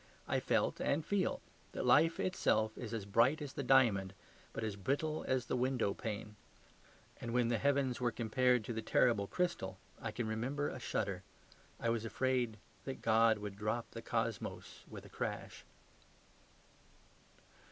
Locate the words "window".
5.55-5.93